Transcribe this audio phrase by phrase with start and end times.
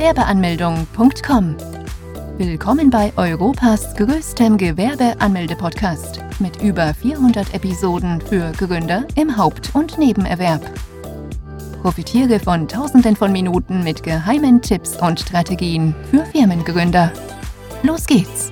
[0.00, 1.56] Gewerbeanmeldung.com.
[2.38, 10.62] Willkommen bei Europas größtem Gewerbeanmelde-Podcast mit über 400 Episoden für Gründer im Haupt- und Nebenerwerb.
[11.82, 17.12] Profitiere von Tausenden von Minuten mit geheimen Tipps und Strategien für Firmengründer.
[17.82, 18.50] Los geht's!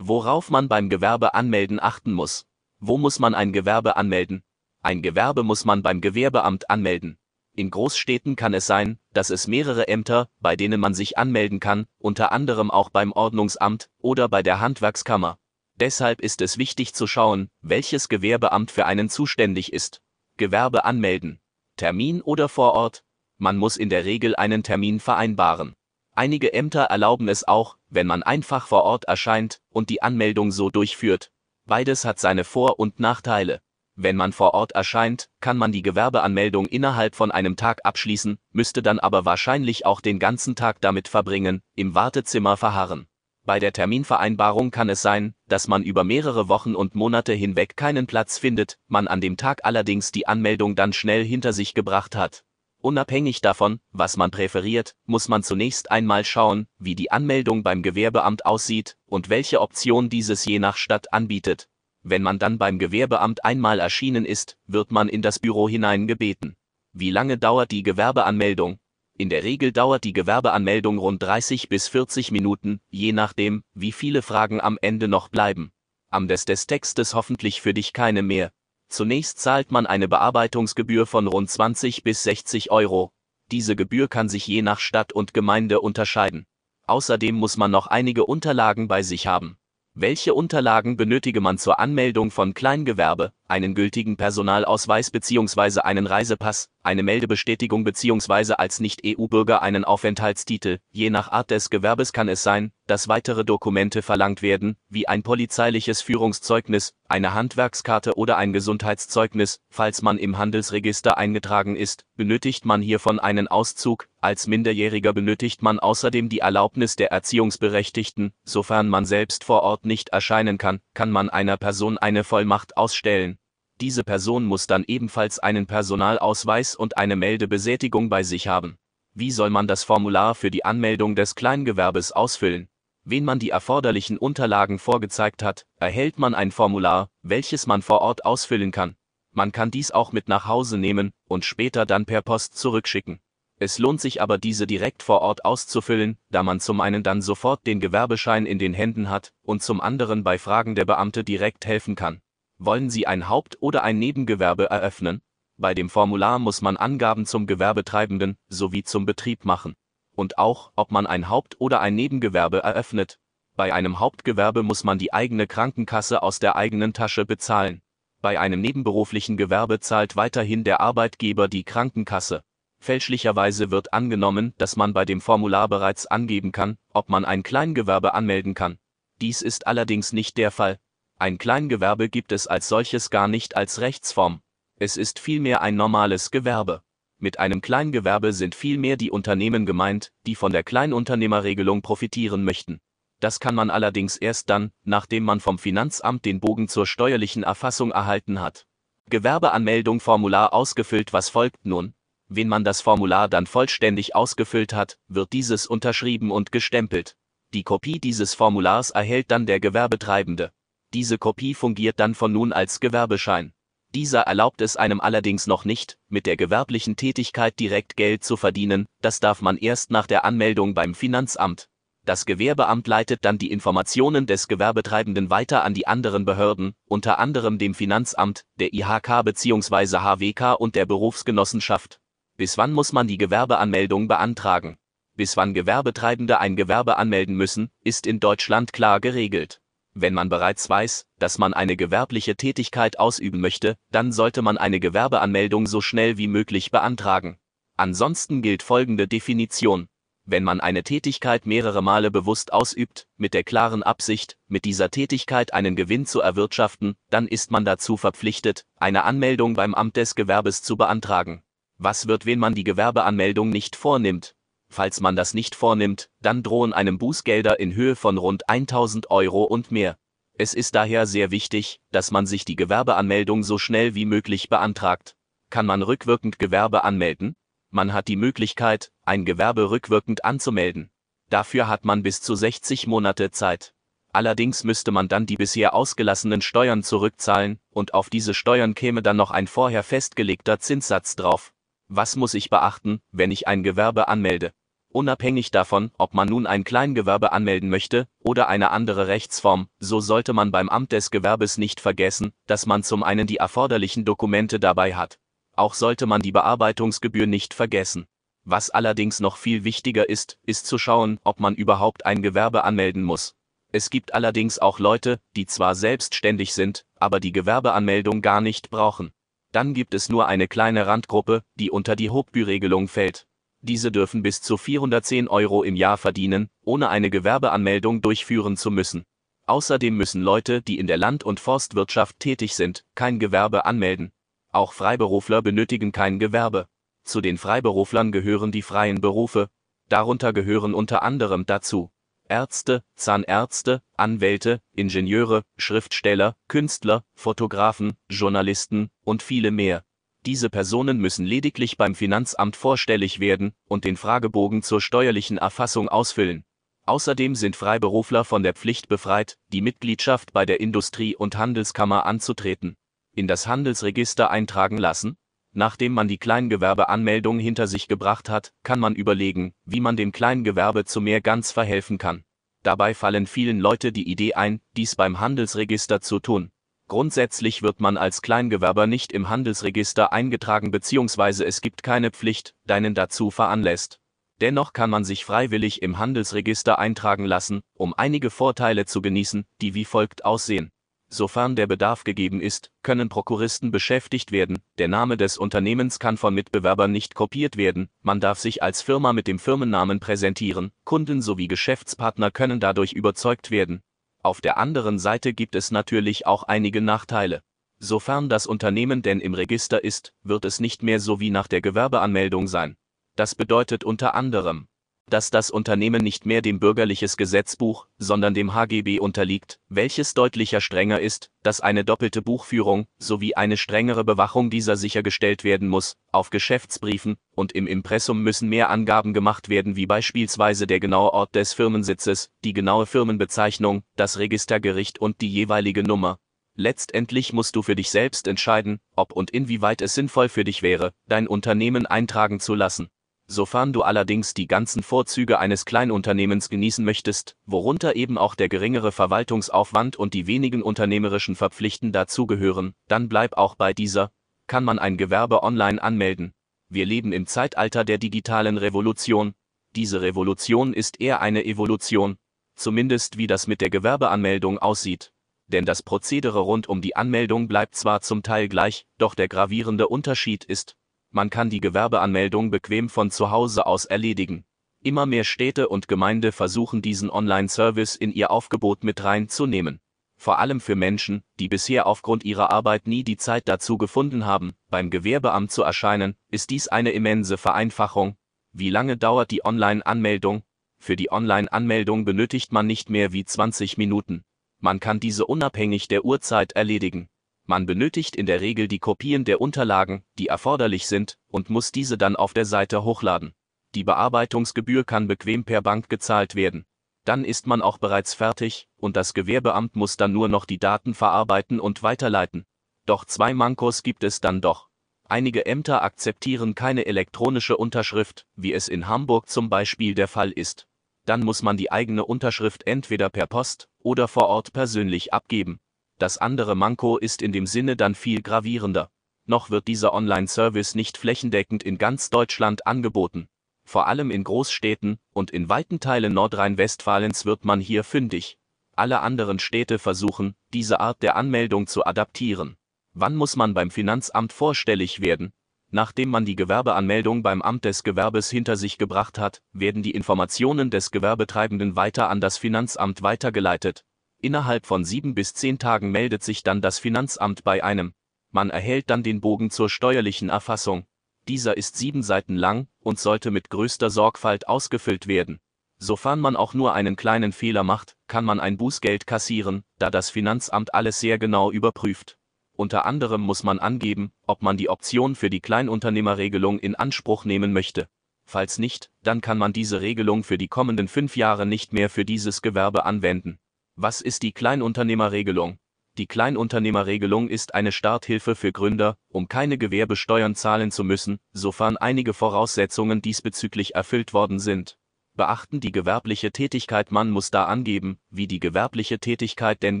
[0.00, 2.44] Worauf man beim Gewerbe anmelden achten muss.
[2.80, 4.42] Wo muss man ein Gewerbe anmelden?
[4.82, 7.18] Ein Gewerbe muss man beim Gewerbeamt anmelden.
[7.58, 11.88] In Großstädten kann es sein, dass es mehrere Ämter, bei denen man sich anmelden kann,
[11.98, 15.40] unter anderem auch beim Ordnungsamt oder bei der Handwerkskammer.
[15.74, 20.00] Deshalb ist es wichtig zu schauen, welches Gewerbeamt für einen zuständig ist.
[20.36, 21.40] Gewerbe anmelden.
[21.74, 23.02] Termin oder vor Ort?
[23.38, 25.74] Man muss in der Regel einen Termin vereinbaren.
[26.14, 30.70] Einige Ämter erlauben es auch, wenn man einfach vor Ort erscheint und die Anmeldung so
[30.70, 31.32] durchführt.
[31.66, 33.60] Beides hat seine Vor- und Nachteile.
[34.00, 38.80] Wenn man vor Ort erscheint, kann man die Gewerbeanmeldung innerhalb von einem Tag abschließen, müsste
[38.80, 43.08] dann aber wahrscheinlich auch den ganzen Tag damit verbringen, im Wartezimmer verharren.
[43.44, 48.06] Bei der Terminvereinbarung kann es sein, dass man über mehrere Wochen und Monate hinweg keinen
[48.06, 52.44] Platz findet, man an dem Tag allerdings die Anmeldung dann schnell hinter sich gebracht hat.
[52.80, 58.46] Unabhängig davon, was man präferiert, muss man zunächst einmal schauen, wie die Anmeldung beim Gewerbeamt
[58.46, 61.68] aussieht und welche Option dieses je nach Stadt anbietet.
[62.02, 66.56] Wenn man dann beim Gewerbeamt einmal erschienen ist, wird man in das Büro hineingebeten.
[66.92, 68.78] Wie lange dauert die Gewerbeanmeldung?
[69.16, 74.22] In der Regel dauert die Gewerbeanmeldung rund 30 bis 40 Minuten, je nachdem, wie viele
[74.22, 75.72] Fragen am Ende noch bleiben.
[76.08, 78.52] Am des des Textes hoffentlich für dich keine mehr.
[78.88, 83.12] Zunächst zahlt man eine Bearbeitungsgebühr von rund 20 bis 60 Euro.
[83.50, 86.46] Diese Gebühr kann sich je nach Stadt und Gemeinde unterscheiden.
[86.86, 89.58] Außerdem muss man noch einige Unterlagen bei sich haben.
[90.00, 95.80] Welche Unterlagen benötige man zur Anmeldung von Kleingewerbe, einen gültigen Personalausweis bzw.
[95.80, 98.54] einen Reisepass, eine Meldebestätigung bzw.
[98.54, 100.78] als Nicht-EU-Bürger einen Aufenthaltstitel?
[100.90, 105.22] Je nach Art des Gewerbes kann es sein, dass weitere Dokumente verlangt werden, wie ein
[105.22, 109.60] polizeiliches Führungszeugnis, eine Handwerkskarte oder ein Gesundheitszeugnis.
[109.70, 114.08] Falls man im Handelsregister eingetragen ist, benötigt man hiervon einen Auszug.
[114.20, 118.32] Als Minderjähriger benötigt man außerdem die Erlaubnis der Erziehungsberechtigten.
[118.44, 123.37] Sofern man selbst vor Ort nicht erscheinen kann, kann man einer Person eine Vollmacht ausstellen.
[123.80, 128.76] Diese Person muss dann ebenfalls einen Personalausweis und eine Meldebesätigung bei sich haben.
[129.14, 132.68] Wie soll man das Formular für die Anmeldung des Kleingewerbes ausfüllen?
[133.04, 138.24] Wen man die erforderlichen Unterlagen vorgezeigt hat, erhält man ein Formular, welches man vor Ort
[138.24, 138.96] ausfüllen kann.
[139.32, 143.20] Man kann dies auch mit nach Hause nehmen und später dann per Post zurückschicken.
[143.60, 147.66] Es lohnt sich aber diese direkt vor Ort auszufüllen, da man zum einen dann sofort
[147.66, 151.94] den Gewerbeschein in den Händen hat und zum anderen bei Fragen der Beamte direkt helfen
[151.94, 152.20] kann.
[152.60, 155.22] Wollen Sie ein Haupt- oder ein Nebengewerbe eröffnen?
[155.58, 159.74] Bei dem Formular muss man Angaben zum Gewerbetreibenden sowie zum Betrieb machen.
[160.16, 163.20] Und auch, ob man ein Haupt- oder ein Nebengewerbe eröffnet.
[163.54, 167.80] Bei einem Hauptgewerbe muss man die eigene Krankenkasse aus der eigenen Tasche bezahlen.
[168.22, 172.42] Bei einem nebenberuflichen Gewerbe zahlt weiterhin der Arbeitgeber die Krankenkasse.
[172.80, 178.14] Fälschlicherweise wird angenommen, dass man bei dem Formular bereits angeben kann, ob man ein Kleingewerbe
[178.14, 178.78] anmelden kann.
[179.20, 180.78] Dies ist allerdings nicht der Fall.
[181.20, 184.40] Ein Kleingewerbe gibt es als solches gar nicht als Rechtsform.
[184.76, 186.82] Es ist vielmehr ein normales Gewerbe.
[187.18, 192.80] Mit einem Kleingewerbe sind vielmehr die Unternehmen gemeint, die von der Kleinunternehmerregelung profitieren möchten.
[193.18, 197.90] Das kann man allerdings erst dann, nachdem man vom Finanzamt den Bogen zur steuerlichen Erfassung
[197.90, 198.68] erhalten hat.
[199.10, 201.94] Gewerbeanmeldung Formular ausgefüllt Was folgt nun?
[202.28, 207.16] Wenn man das Formular dann vollständig ausgefüllt hat, wird dieses unterschrieben und gestempelt.
[207.54, 210.52] Die Kopie dieses Formulars erhält dann der Gewerbetreibende.
[210.94, 213.52] Diese Kopie fungiert dann von nun als Gewerbeschein.
[213.94, 218.86] Dieser erlaubt es einem allerdings noch nicht, mit der gewerblichen Tätigkeit direkt Geld zu verdienen,
[219.00, 221.68] das darf man erst nach der Anmeldung beim Finanzamt.
[222.04, 227.58] Das Gewerbeamt leitet dann die Informationen des Gewerbetreibenden weiter an die anderen Behörden, unter anderem
[227.58, 229.98] dem Finanzamt, der IHK bzw.
[229.98, 232.00] HWK und der Berufsgenossenschaft.
[232.38, 234.78] Bis wann muss man die Gewerbeanmeldung beantragen?
[235.16, 239.60] Bis wann Gewerbetreibende ein Gewerbe anmelden müssen, ist in Deutschland klar geregelt.
[240.00, 244.78] Wenn man bereits weiß, dass man eine gewerbliche Tätigkeit ausüben möchte, dann sollte man eine
[244.78, 247.36] Gewerbeanmeldung so schnell wie möglich beantragen.
[247.76, 249.88] Ansonsten gilt folgende Definition.
[250.24, 255.52] Wenn man eine Tätigkeit mehrere Male bewusst ausübt, mit der klaren Absicht, mit dieser Tätigkeit
[255.52, 260.62] einen Gewinn zu erwirtschaften, dann ist man dazu verpflichtet, eine Anmeldung beim Amt des Gewerbes
[260.62, 261.42] zu beantragen.
[261.76, 264.36] Was wird, wenn man die Gewerbeanmeldung nicht vornimmt?
[264.70, 269.44] Falls man das nicht vornimmt, dann drohen einem Bußgelder in Höhe von rund 1000 Euro
[269.44, 269.98] und mehr.
[270.34, 275.16] Es ist daher sehr wichtig, dass man sich die Gewerbeanmeldung so schnell wie möglich beantragt.
[275.50, 277.34] Kann man rückwirkend Gewerbe anmelden?
[277.70, 280.90] Man hat die Möglichkeit, ein Gewerbe rückwirkend anzumelden.
[281.28, 283.74] Dafür hat man bis zu 60 Monate Zeit.
[284.12, 289.16] Allerdings müsste man dann die bisher ausgelassenen Steuern zurückzahlen, und auf diese Steuern käme dann
[289.16, 291.52] noch ein vorher festgelegter Zinssatz drauf.
[291.88, 294.52] Was muss ich beachten, wenn ich ein Gewerbe anmelde?
[294.90, 300.34] Unabhängig davon, ob man nun ein Kleingewerbe anmelden möchte oder eine andere Rechtsform, so sollte
[300.34, 304.94] man beim Amt des Gewerbes nicht vergessen, dass man zum einen die erforderlichen Dokumente dabei
[304.96, 305.18] hat.
[305.56, 308.06] Auch sollte man die Bearbeitungsgebühr nicht vergessen.
[308.44, 313.02] Was allerdings noch viel wichtiger ist, ist zu schauen, ob man überhaupt ein Gewerbe anmelden
[313.02, 313.34] muss.
[313.72, 319.12] Es gibt allerdings auch Leute, die zwar selbstständig sind, aber die Gewerbeanmeldung gar nicht brauchen.
[319.52, 323.26] Dann gibt es nur eine kleine Randgruppe, die unter die Hochbüregelung fällt.
[323.60, 329.04] Diese dürfen bis zu 410 Euro im Jahr verdienen, ohne eine Gewerbeanmeldung durchführen zu müssen.
[329.46, 334.12] Außerdem müssen Leute, die in der Land- und Forstwirtschaft tätig sind, kein Gewerbe anmelden.
[334.52, 336.68] Auch Freiberufler benötigen kein Gewerbe.
[337.04, 339.48] Zu den Freiberuflern gehören die freien Berufe.
[339.88, 341.90] Darunter gehören unter anderem dazu
[342.28, 349.82] Ärzte, Zahnärzte, Anwälte, Ingenieure, Schriftsteller, Künstler, Fotografen, Journalisten und viele mehr.
[350.26, 356.44] Diese Personen müssen lediglich beim Finanzamt vorstellig werden und den Fragebogen zur steuerlichen Erfassung ausfüllen.
[356.84, 362.76] Außerdem sind Freiberufler von der Pflicht befreit, die Mitgliedschaft bei der Industrie- und Handelskammer anzutreten.
[363.14, 365.16] In das Handelsregister eintragen lassen?
[365.58, 370.84] Nachdem man die Kleingewerbeanmeldung hinter sich gebracht hat, kann man überlegen, wie man dem Kleingewerbe
[370.84, 372.22] zu mehr ganz verhelfen kann.
[372.62, 376.52] Dabei fallen vielen Leute die Idee ein, dies beim Handelsregister zu tun.
[376.86, 381.42] Grundsätzlich wird man als Kleingewerber nicht im Handelsregister eingetragen bzw.
[381.42, 383.98] es gibt keine Pflicht, deinen dazu veranlässt.
[384.40, 389.74] Dennoch kann man sich freiwillig im Handelsregister eintragen lassen, um einige Vorteile zu genießen, die
[389.74, 390.70] wie folgt aussehen.
[391.08, 396.34] Sofern der Bedarf gegeben ist, können Prokuristen beschäftigt werden, der Name des Unternehmens kann von
[396.34, 401.48] Mitbewerbern nicht kopiert werden, man darf sich als Firma mit dem Firmennamen präsentieren, Kunden sowie
[401.48, 403.82] Geschäftspartner können dadurch überzeugt werden,
[404.22, 407.42] auf der anderen Seite gibt es natürlich auch einige Nachteile.
[407.78, 411.62] Sofern das Unternehmen denn im Register ist, wird es nicht mehr so wie nach der
[411.62, 412.76] Gewerbeanmeldung sein.
[413.14, 414.67] Das bedeutet unter anderem,
[415.10, 421.00] dass das Unternehmen nicht mehr dem bürgerliches Gesetzbuch, sondern dem HGB unterliegt, welches deutlicher strenger
[421.00, 425.96] ist, dass eine doppelte Buchführung sowie eine strengere Bewachung dieser sichergestellt werden muss.
[426.12, 431.34] Auf Geschäftsbriefen und im Impressum müssen mehr Angaben gemacht werden, wie beispielsweise der genaue Ort
[431.34, 436.18] des Firmensitzes, die genaue Firmenbezeichnung, das Registergericht und die jeweilige Nummer.
[436.60, 440.92] Letztendlich musst du für dich selbst entscheiden, ob und inwieweit es sinnvoll für dich wäre,
[441.06, 442.88] dein Unternehmen eintragen zu lassen.
[443.30, 448.90] Sofern du allerdings die ganzen Vorzüge eines Kleinunternehmens genießen möchtest, worunter eben auch der geringere
[448.90, 454.10] Verwaltungsaufwand und die wenigen unternehmerischen Verpflichten dazugehören, dann bleib auch bei dieser,
[454.46, 456.32] kann man ein Gewerbe online anmelden.
[456.70, 459.34] Wir leben im Zeitalter der digitalen Revolution.
[459.76, 462.16] Diese Revolution ist eher eine Evolution,
[462.54, 465.12] zumindest wie das mit der Gewerbeanmeldung aussieht.
[465.48, 469.86] Denn das Prozedere rund um die Anmeldung bleibt zwar zum Teil gleich, doch der gravierende
[469.88, 470.77] Unterschied ist,
[471.10, 474.44] man kann die Gewerbeanmeldung bequem von zu Hause aus erledigen.
[474.82, 479.80] Immer mehr Städte und Gemeinde versuchen diesen Online-Service in ihr Aufgebot mit reinzunehmen.
[480.16, 484.52] Vor allem für Menschen, die bisher aufgrund ihrer Arbeit nie die Zeit dazu gefunden haben,
[484.68, 488.16] beim Gewerbeamt zu erscheinen, ist dies eine immense Vereinfachung.
[488.52, 490.42] Wie lange dauert die Online-Anmeldung?
[490.78, 494.24] Für die Online-Anmeldung benötigt man nicht mehr wie 20 Minuten.
[494.60, 497.08] Man kann diese unabhängig der Uhrzeit erledigen.
[497.50, 501.96] Man benötigt in der Regel die Kopien der Unterlagen, die erforderlich sind, und muss diese
[501.96, 503.32] dann auf der Seite hochladen.
[503.74, 506.66] Die Bearbeitungsgebühr kann bequem per Bank gezahlt werden.
[507.06, 510.92] Dann ist man auch bereits fertig, und das Gewerbeamt muss dann nur noch die Daten
[510.92, 512.44] verarbeiten und weiterleiten.
[512.84, 514.68] Doch zwei Mankos gibt es dann doch.
[515.04, 520.66] Einige Ämter akzeptieren keine elektronische Unterschrift, wie es in Hamburg zum Beispiel der Fall ist.
[521.06, 525.60] Dann muss man die eigene Unterschrift entweder per Post oder vor Ort persönlich abgeben.
[525.98, 528.90] Das andere Manko ist in dem Sinne dann viel gravierender.
[529.26, 533.28] Noch wird dieser Online-Service nicht flächendeckend in ganz Deutschland angeboten.
[533.64, 538.38] Vor allem in Großstädten und in weiten Teilen Nordrhein-Westfalens wird man hier fündig.
[538.76, 542.56] Alle anderen Städte versuchen, diese Art der Anmeldung zu adaptieren.
[542.94, 545.32] Wann muss man beim Finanzamt vorstellig werden?
[545.70, 550.70] Nachdem man die Gewerbeanmeldung beim Amt des Gewerbes hinter sich gebracht hat, werden die Informationen
[550.70, 553.84] des Gewerbetreibenden weiter an das Finanzamt weitergeleitet,
[554.20, 557.94] Innerhalb von sieben bis zehn Tagen meldet sich dann das Finanzamt bei einem.
[558.30, 560.86] Man erhält dann den Bogen zur steuerlichen Erfassung.
[561.28, 565.38] Dieser ist sieben Seiten lang und sollte mit größter Sorgfalt ausgefüllt werden.
[565.78, 570.10] Sofern man auch nur einen kleinen Fehler macht, kann man ein Bußgeld kassieren, da das
[570.10, 572.18] Finanzamt alles sehr genau überprüft.
[572.56, 577.52] Unter anderem muss man angeben, ob man die Option für die Kleinunternehmerregelung in Anspruch nehmen
[577.52, 577.88] möchte.
[578.24, 582.04] Falls nicht, dann kann man diese Regelung für die kommenden fünf Jahre nicht mehr für
[582.04, 583.38] dieses Gewerbe anwenden.
[583.80, 585.60] Was ist die Kleinunternehmerregelung?
[585.98, 592.12] Die Kleinunternehmerregelung ist eine Starthilfe für Gründer, um keine Gewerbesteuern zahlen zu müssen, sofern einige
[592.12, 594.78] Voraussetzungen diesbezüglich erfüllt worden sind.
[595.14, 599.80] Beachten die gewerbliche Tätigkeit Man muss da angeben, wie die gewerbliche Tätigkeit denn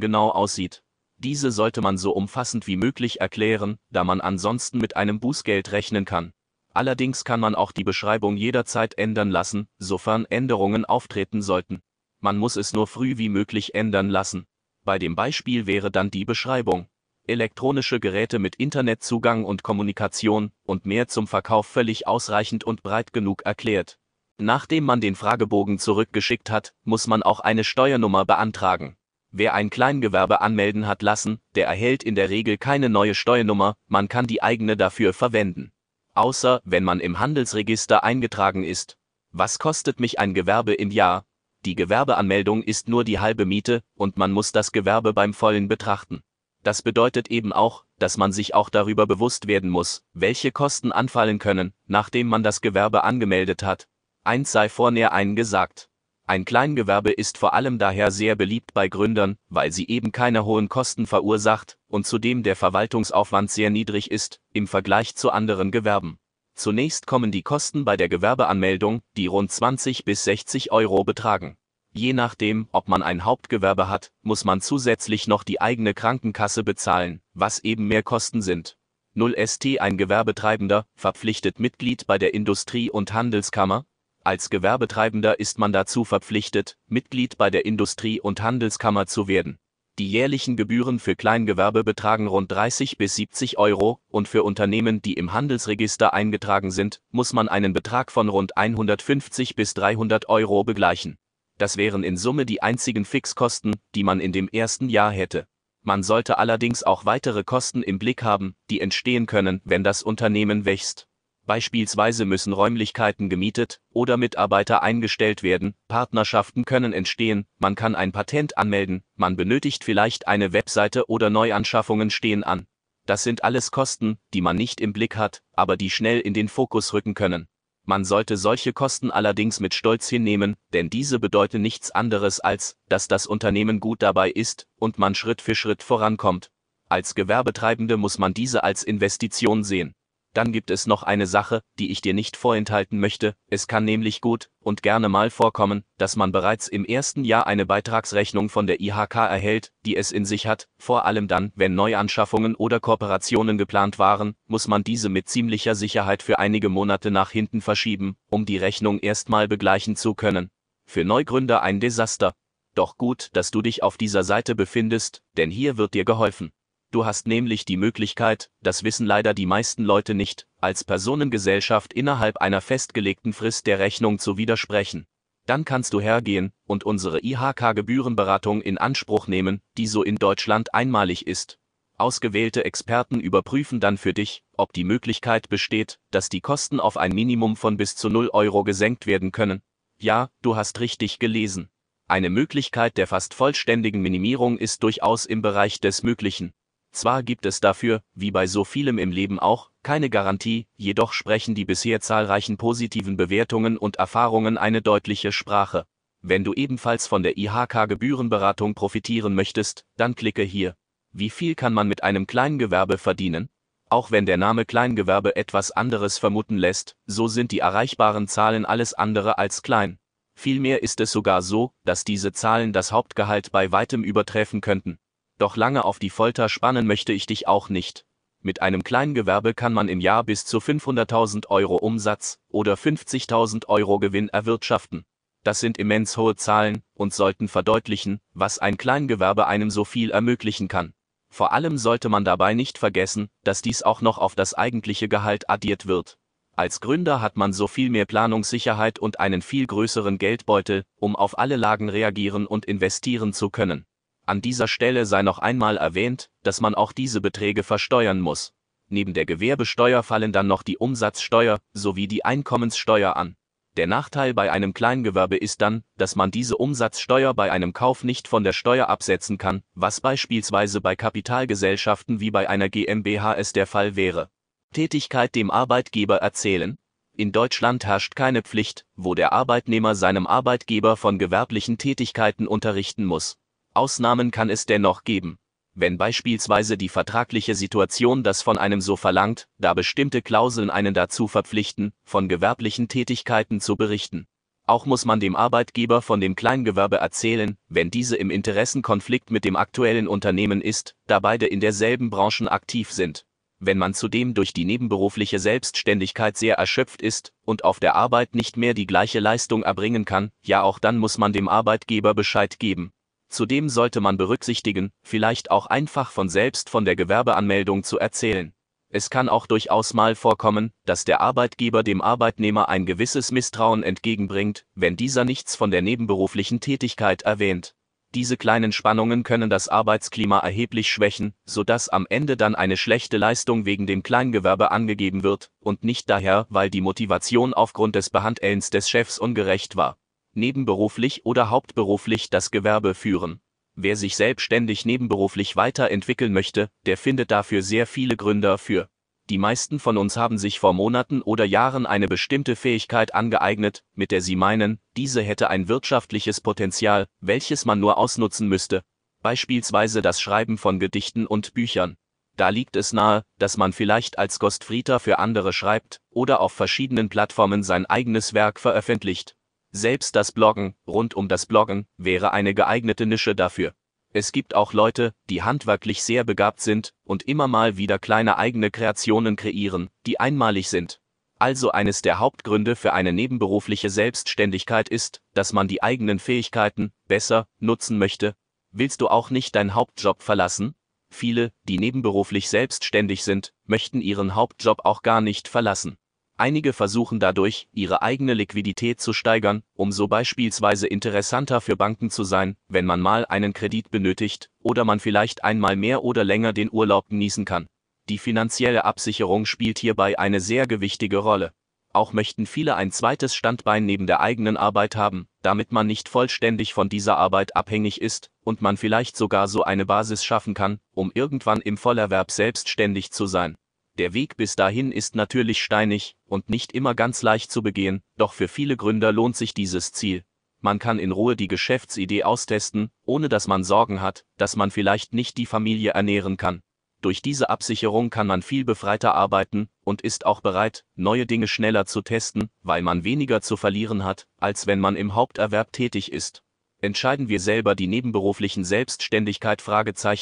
[0.00, 0.84] genau aussieht.
[1.16, 6.04] Diese sollte man so umfassend wie möglich erklären, da man ansonsten mit einem Bußgeld rechnen
[6.04, 6.32] kann.
[6.72, 11.82] Allerdings kann man auch die Beschreibung jederzeit ändern lassen, sofern Änderungen auftreten sollten.
[12.20, 14.46] Man muss es nur früh wie möglich ändern lassen.
[14.84, 16.88] Bei dem Beispiel wäre dann die Beschreibung.
[17.26, 23.42] Elektronische Geräte mit Internetzugang und Kommunikation und mehr zum Verkauf völlig ausreichend und breit genug
[23.42, 23.98] erklärt.
[24.38, 28.96] Nachdem man den Fragebogen zurückgeschickt hat, muss man auch eine Steuernummer beantragen.
[29.30, 34.08] Wer ein Kleingewerbe anmelden hat lassen, der erhält in der Regel keine neue Steuernummer, man
[34.08, 35.70] kann die eigene dafür verwenden.
[36.14, 38.96] Außer wenn man im Handelsregister eingetragen ist.
[39.30, 41.26] Was kostet mich ein Gewerbe im Jahr?
[41.64, 46.22] Die Gewerbeanmeldung ist nur die halbe Miete und man muss das Gewerbe beim vollen betrachten.
[46.62, 51.38] Das bedeutet eben auch, dass man sich auch darüber bewusst werden muss, welche Kosten anfallen
[51.38, 53.88] können, nachdem man das Gewerbe angemeldet hat.
[54.24, 55.88] Eins sei vornäher einen gesagt.
[56.26, 60.68] Ein Kleingewerbe ist vor allem daher sehr beliebt bei Gründern, weil sie eben keine hohen
[60.68, 66.18] Kosten verursacht und zudem der Verwaltungsaufwand sehr niedrig ist im Vergleich zu anderen Gewerben.
[66.58, 71.56] Zunächst kommen die Kosten bei der Gewerbeanmeldung, die rund 20 bis 60 Euro betragen.
[71.92, 77.20] Je nachdem, ob man ein Hauptgewerbe hat, muss man zusätzlich noch die eigene Krankenkasse bezahlen,
[77.32, 78.76] was eben mehr Kosten sind.
[79.14, 83.86] 0 ST ein Gewerbetreibender, verpflichtet Mitglied bei der Industrie- und Handelskammer.
[84.24, 89.58] Als Gewerbetreibender ist man dazu verpflichtet, Mitglied bei der Industrie- und Handelskammer zu werden.
[89.98, 95.14] Die jährlichen Gebühren für Kleingewerbe betragen rund 30 bis 70 Euro und für Unternehmen, die
[95.14, 101.18] im Handelsregister eingetragen sind, muss man einen Betrag von rund 150 bis 300 Euro begleichen.
[101.58, 105.48] Das wären in Summe die einzigen Fixkosten, die man in dem ersten Jahr hätte.
[105.82, 110.64] Man sollte allerdings auch weitere Kosten im Blick haben, die entstehen können, wenn das Unternehmen
[110.64, 111.07] wächst.
[111.48, 118.58] Beispielsweise müssen Räumlichkeiten gemietet oder Mitarbeiter eingestellt werden, Partnerschaften können entstehen, man kann ein Patent
[118.58, 122.66] anmelden, man benötigt vielleicht eine Webseite oder Neuanschaffungen stehen an.
[123.06, 126.48] Das sind alles Kosten, die man nicht im Blick hat, aber die schnell in den
[126.50, 127.48] Fokus rücken können.
[127.86, 133.08] Man sollte solche Kosten allerdings mit Stolz hinnehmen, denn diese bedeuten nichts anderes als, dass
[133.08, 136.50] das Unternehmen gut dabei ist und man Schritt für Schritt vorankommt.
[136.90, 139.94] Als Gewerbetreibende muss man diese als Investition sehen.
[140.38, 144.20] Dann gibt es noch eine Sache, die ich dir nicht vorenthalten möchte, es kann nämlich
[144.20, 148.80] gut und gerne mal vorkommen, dass man bereits im ersten Jahr eine Beitragsrechnung von der
[148.80, 153.98] IHK erhält, die es in sich hat, vor allem dann, wenn Neuanschaffungen oder Kooperationen geplant
[153.98, 158.58] waren, muss man diese mit ziemlicher Sicherheit für einige Monate nach hinten verschieben, um die
[158.58, 160.50] Rechnung erstmal begleichen zu können.
[160.86, 162.32] Für Neugründer ein Desaster.
[162.76, 166.52] Doch gut, dass du dich auf dieser Seite befindest, denn hier wird dir geholfen.
[166.90, 172.38] Du hast nämlich die Möglichkeit, das wissen leider die meisten Leute nicht, als Personengesellschaft innerhalb
[172.38, 175.06] einer festgelegten Frist der Rechnung zu widersprechen.
[175.44, 181.26] Dann kannst du hergehen und unsere IHK-Gebührenberatung in Anspruch nehmen, die so in Deutschland einmalig
[181.26, 181.58] ist.
[181.98, 187.12] Ausgewählte Experten überprüfen dann für dich, ob die Möglichkeit besteht, dass die Kosten auf ein
[187.12, 189.62] Minimum von bis zu 0 Euro gesenkt werden können.
[189.98, 191.68] Ja, du hast richtig gelesen.
[192.06, 196.54] Eine Möglichkeit der fast vollständigen Minimierung ist durchaus im Bereich des Möglichen.
[196.90, 201.54] Zwar gibt es dafür, wie bei so vielem im Leben auch, keine Garantie, jedoch sprechen
[201.54, 205.86] die bisher zahlreichen positiven Bewertungen und Erfahrungen eine deutliche Sprache.
[206.20, 210.74] Wenn du ebenfalls von der IHK Gebührenberatung profitieren möchtest, dann klicke hier.
[211.12, 213.48] Wie viel kann man mit einem Kleingewerbe verdienen?
[213.90, 218.92] Auch wenn der Name Kleingewerbe etwas anderes vermuten lässt, so sind die erreichbaren Zahlen alles
[218.92, 219.98] andere als klein.
[220.34, 224.98] Vielmehr ist es sogar so, dass diese Zahlen das Hauptgehalt bei weitem übertreffen könnten.
[225.38, 228.04] Doch lange auf die Folter spannen möchte ich dich auch nicht.
[228.40, 234.00] Mit einem Kleingewerbe kann man im Jahr bis zu 500.000 Euro Umsatz oder 50.000 Euro
[234.00, 235.04] Gewinn erwirtschaften.
[235.44, 240.66] Das sind immens hohe Zahlen und sollten verdeutlichen, was ein Kleingewerbe einem so viel ermöglichen
[240.66, 240.92] kann.
[241.30, 245.48] Vor allem sollte man dabei nicht vergessen, dass dies auch noch auf das eigentliche Gehalt
[245.48, 246.18] addiert wird.
[246.56, 251.38] Als Gründer hat man so viel mehr Planungssicherheit und einen viel größeren Geldbeutel, um auf
[251.38, 253.86] alle Lagen reagieren und investieren zu können.
[254.28, 258.52] An dieser Stelle sei noch einmal erwähnt, dass man auch diese Beträge versteuern muss.
[258.90, 263.36] Neben der Gewerbesteuer fallen dann noch die Umsatzsteuer sowie die Einkommenssteuer an.
[263.78, 268.28] Der Nachteil bei einem Kleingewerbe ist dann, dass man diese Umsatzsteuer bei einem Kauf nicht
[268.28, 273.66] von der Steuer absetzen kann, was beispielsweise bei Kapitalgesellschaften wie bei einer GmbH es der
[273.66, 274.28] Fall wäre.
[274.74, 276.76] Tätigkeit dem Arbeitgeber erzählen?
[277.16, 283.38] In Deutschland herrscht keine Pflicht, wo der Arbeitnehmer seinem Arbeitgeber von gewerblichen Tätigkeiten unterrichten muss.
[283.74, 285.38] Ausnahmen kann es dennoch geben
[285.80, 291.28] wenn beispielsweise die vertragliche Situation das von einem so verlangt, da bestimmte Klauseln einen dazu
[291.28, 294.26] verpflichten, von gewerblichen Tätigkeiten zu berichten.
[294.66, 299.56] Auch muss man dem Arbeitgeber von dem Kleingewerbe erzählen, wenn diese im Interessenkonflikt mit dem
[299.56, 303.24] aktuellen Unternehmen ist, da beide in derselben Branchen aktiv sind.
[303.60, 308.56] Wenn man zudem durch die nebenberufliche Selbstständigkeit sehr erschöpft ist und auf der Arbeit nicht
[308.56, 312.92] mehr die gleiche Leistung erbringen kann, ja auch dann muss man dem Arbeitgeber Bescheid geben.
[313.28, 318.54] Zudem sollte man berücksichtigen, vielleicht auch einfach von selbst von der Gewerbeanmeldung zu erzählen.
[318.90, 324.64] Es kann auch durchaus mal vorkommen, dass der Arbeitgeber dem Arbeitnehmer ein gewisses Misstrauen entgegenbringt,
[324.74, 327.74] wenn dieser nichts von der nebenberuflichen Tätigkeit erwähnt.
[328.14, 333.66] Diese kleinen Spannungen können das Arbeitsklima erheblich schwächen, sodass am Ende dann eine schlechte Leistung
[333.66, 338.88] wegen dem Kleingewerbe angegeben wird, und nicht daher, weil die Motivation aufgrund des Behandelns des
[338.88, 339.98] Chefs ungerecht war
[340.38, 343.40] nebenberuflich oder hauptberuflich das Gewerbe führen.
[343.74, 348.88] Wer sich selbstständig nebenberuflich weiterentwickeln möchte, der findet dafür sehr viele Gründe für.
[349.30, 354.10] Die meisten von uns haben sich vor Monaten oder Jahren eine bestimmte Fähigkeit angeeignet, mit
[354.10, 358.82] der sie meinen, diese hätte ein wirtschaftliches Potenzial, welches man nur ausnutzen müsste.
[359.22, 361.96] Beispielsweise das Schreiben von Gedichten und Büchern.
[362.36, 367.08] Da liegt es nahe, dass man vielleicht als Ghostwriter für andere schreibt oder auf verschiedenen
[367.08, 369.36] Plattformen sein eigenes Werk veröffentlicht.
[369.70, 373.74] Selbst das Bloggen, rund um das Bloggen, wäre eine geeignete Nische dafür.
[374.12, 378.70] Es gibt auch Leute, die handwerklich sehr begabt sind und immer mal wieder kleine eigene
[378.70, 381.00] Kreationen kreieren, die einmalig sind.
[381.38, 387.46] Also eines der Hauptgründe für eine nebenberufliche Selbstständigkeit ist, dass man die eigenen Fähigkeiten besser
[387.60, 388.34] nutzen möchte.
[388.72, 390.74] Willst du auch nicht deinen Hauptjob verlassen?
[391.10, 395.96] Viele, die nebenberuflich selbstständig sind, möchten ihren Hauptjob auch gar nicht verlassen.
[396.40, 402.22] Einige versuchen dadurch, ihre eigene Liquidität zu steigern, um so beispielsweise interessanter für Banken zu
[402.22, 406.70] sein, wenn man mal einen Kredit benötigt oder man vielleicht einmal mehr oder länger den
[406.70, 407.66] Urlaub genießen kann.
[408.08, 411.52] Die finanzielle Absicherung spielt hierbei eine sehr gewichtige Rolle.
[411.92, 416.72] Auch möchten viele ein zweites Standbein neben der eigenen Arbeit haben, damit man nicht vollständig
[416.72, 421.10] von dieser Arbeit abhängig ist und man vielleicht sogar so eine Basis schaffen kann, um
[421.12, 423.56] irgendwann im Vollerwerb selbstständig zu sein.
[423.98, 428.32] Der Weg bis dahin ist natürlich steinig und nicht immer ganz leicht zu begehen, doch
[428.32, 430.22] für viele Gründer lohnt sich dieses Ziel.
[430.60, 435.14] Man kann in Ruhe die Geschäftsidee austesten, ohne dass man Sorgen hat, dass man vielleicht
[435.14, 436.62] nicht die Familie ernähren kann.
[437.00, 441.84] Durch diese Absicherung kann man viel befreiter arbeiten und ist auch bereit, neue Dinge schneller
[441.84, 446.44] zu testen, weil man weniger zu verlieren hat, als wenn man im Haupterwerb tätig ist.
[446.80, 449.64] Entscheiden wir selber die nebenberuflichen Selbstständigkeit?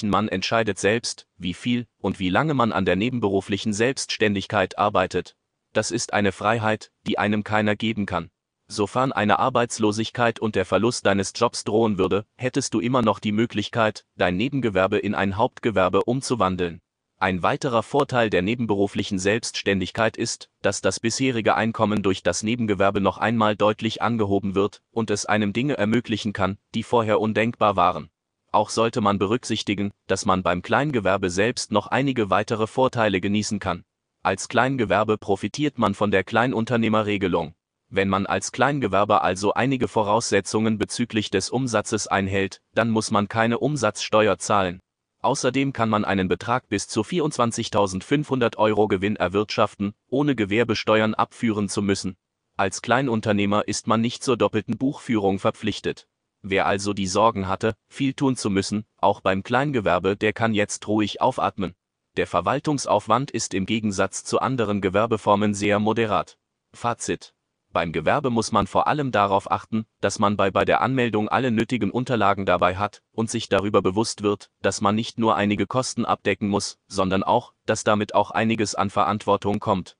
[0.05, 5.37] Man entscheidet selbst, wie viel und wie lange man an der nebenberuflichen Selbstständigkeit arbeitet.
[5.75, 8.31] Das ist eine Freiheit, die einem keiner geben kann.
[8.69, 13.33] Sofern eine Arbeitslosigkeit und der Verlust deines Jobs drohen würde, hättest du immer noch die
[13.33, 16.81] Möglichkeit, dein Nebengewerbe in ein Hauptgewerbe umzuwandeln.
[17.19, 23.17] Ein weiterer Vorteil der nebenberuflichen Selbstständigkeit ist, dass das bisherige Einkommen durch das Nebengewerbe noch
[23.17, 28.11] einmal deutlich angehoben wird und es einem Dinge ermöglichen kann, die vorher undenkbar waren.
[28.53, 33.85] Auch sollte man berücksichtigen, dass man beim Kleingewerbe selbst noch einige weitere Vorteile genießen kann.
[34.23, 37.55] Als Kleingewerbe profitiert man von der Kleinunternehmerregelung.
[37.89, 43.59] Wenn man als Kleingewerber also einige Voraussetzungen bezüglich des Umsatzes einhält, dann muss man keine
[43.59, 44.83] Umsatzsteuer zahlen.
[45.27, 51.83] Außerdem kann man einen Betrag bis zu 24.500 Euro Gewinn erwirtschaften, ohne Gewerbesteuern abführen zu
[51.83, 52.17] müssen.
[52.57, 56.07] Als Kleinunternehmer ist man nicht zur doppelten Buchführung verpflichtet.
[56.43, 60.87] Wer also die Sorgen hatte, viel tun zu müssen, auch beim Kleingewerbe, der kann jetzt
[60.87, 61.75] ruhig aufatmen.
[62.17, 66.39] Der Verwaltungsaufwand ist im Gegensatz zu anderen Gewerbeformen sehr moderat.
[66.73, 67.35] Fazit
[67.77, 71.51] beim Gewerbe muss man vor allem darauf achten, dass man bei, bei der Anmeldung alle
[71.51, 76.07] nötigen Unterlagen dabei hat und sich darüber bewusst wird, dass man nicht nur einige Kosten
[76.07, 79.99] abdecken muss, sondern auch, dass damit auch einiges an Verantwortung kommt.